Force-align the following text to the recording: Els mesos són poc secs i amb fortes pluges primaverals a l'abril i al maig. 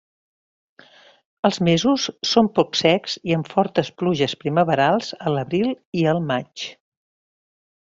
Els 1.49 1.59
mesos 1.67 2.05
són 2.29 2.49
poc 2.61 2.79
secs 2.79 3.19
i 3.33 3.37
amb 3.37 3.51
fortes 3.57 3.93
pluges 4.03 4.35
primaverals 4.47 5.13
a 5.29 5.37
l'abril 5.37 5.71
i 6.03 6.09
al 6.15 6.25
maig. 6.33 6.69